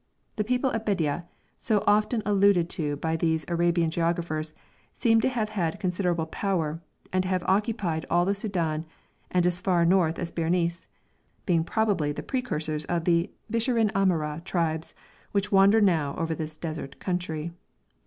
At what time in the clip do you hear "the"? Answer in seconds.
0.37-0.43, 8.25-8.33, 12.11-12.23, 13.05-13.29